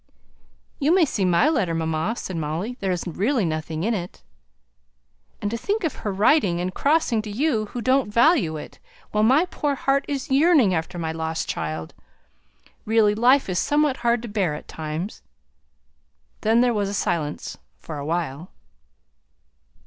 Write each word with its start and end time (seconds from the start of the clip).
"You 0.79 0.91
may 0.95 1.05
see 1.05 1.25
my 1.25 1.47
letter, 1.47 1.75
mamma," 1.75 2.15
said 2.17 2.35
Molly, 2.35 2.75
"there 2.79 2.91
is 2.91 3.05
really 3.05 3.45
nothing 3.45 3.83
in 3.83 3.93
it." 3.93 4.23
"And 5.43 5.51
to 5.51 5.57
think 5.59 5.83
of 5.83 5.97
her 5.97 6.11
writing, 6.11 6.59
and 6.59 6.73
crossing 6.73 7.21
to 7.21 7.29
you 7.29 7.67
who 7.67 7.81
don't 7.81 8.09
value 8.11 8.57
it, 8.57 8.79
while 9.11 9.23
my 9.23 9.45
poor 9.45 9.75
heart 9.75 10.05
is 10.07 10.31
yearning 10.31 10.73
after 10.73 10.97
my 10.97 11.11
lost 11.11 11.47
child! 11.47 11.93
Really, 12.83 13.13
life 13.13 13.47
is 13.47 13.59
somewhat 13.59 13.97
hard 13.97 14.23
to 14.23 14.27
bear 14.27 14.55
at 14.55 14.67
times." 14.67 15.21
Then 16.41 16.61
there 16.61 16.73
was 16.73 16.97
silence 16.97 17.59
for 17.77 17.99
a 17.99 18.05
while. 18.07 18.49